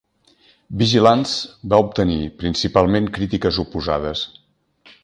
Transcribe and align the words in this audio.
"Vigilance" 0.81 1.35
va 1.75 1.81
obtenir 1.85 2.19
principalment 2.45 3.13
crítiques 3.21 3.63
oposades. 3.67 4.27